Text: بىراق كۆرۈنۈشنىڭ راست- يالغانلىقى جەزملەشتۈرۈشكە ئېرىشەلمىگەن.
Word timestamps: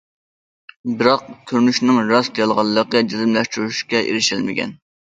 بىراق 1.01 1.27
كۆرۈنۈشنىڭ 1.51 2.01
راست- 2.13 2.43
يالغانلىقى 2.45 3.05
جەزملەشتۈرۈشكە 3.15 4.07
ئېرىشەلمىگەن. 4.11 4.79